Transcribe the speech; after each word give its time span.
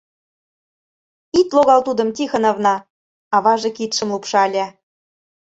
—Ит 1.39 1.47
логал 1.55 1.81
тудым, 1.87 2.09
Тихоновна,— 2.15 2.75
аваже 3.35 3.69
кидшым 3.77 4.09
лупшале. 4.13 4.65